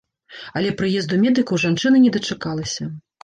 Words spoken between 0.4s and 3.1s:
Але прыезду медыкаў жанчына не дачакалася.